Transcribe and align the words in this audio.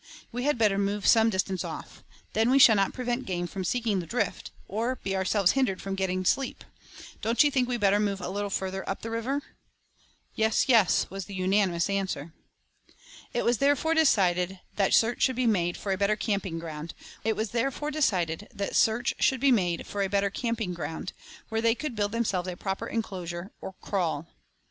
We 0.31 0.45
had 0.45 0.57
better 0.57 0.79
move 0.79 1.05
some 1.05 1.29
distance 1.29 1.63
off. 1.63 2.03
Then 2.33 2.49
we 2.49 2.57
shall 2.57 2.75
not 2.75 2.91
prevent 2.91 3.27
game 3.27 3.45
from 3.45 3.63
seeking 3.63 3.99
the 3.99 4.07
drift, 4.07 4.49
or 4.67 4.95
be 4.95 5.15
ourselves 5.15 5.51
hindered 5.51 5.79
from 5.79 5.93
getting 5.93 6.25
sleep. 6.25 6.63
Don't 7.21 7.43
you 7.43 7.51
think 7.51 7.69
we'd 7.69 7.81
better 7.81 7.99
move 7.99 8.19
little 8.19 8.49
farther 8.49 8.83
up 8.89 9.03
the 9.03 9.11
river?" 9.11 9.43
"Yes, 10.33 10.67
yes," 10.67 11.05
was 11.11 11.25
the 11.25 11.35
unanimous 11.35 11.87
answer. 11.87 12.33
It 13.31 13.45
was 13.45 13.59
therefore 13.59 13.93
decided 13.93 14.59
that 14.75 14.95
search 14.95 15.21
should 15.21 15.35
be 15.35 15.45
made 15.45 15.77
for 15.77 15.91
a 15.91 15.99
better 15.99 16.15
camping 16.15 16.57
ground, 16.57 16.95
where 17.23 17.35
they 21.61 21.75
could 21.75 21.95
build 21.95 22.11
themselves 22.11 22.47
a 22.47 22.57
proper 22.57 22.87
enclosure, 22.87 23.51
or 23.61 23.75
"kraal." 23.83 24.25